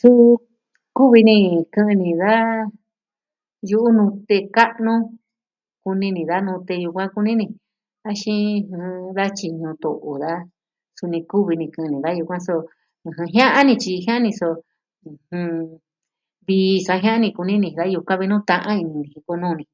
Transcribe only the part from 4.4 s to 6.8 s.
ka'nu. Kuni ni da nute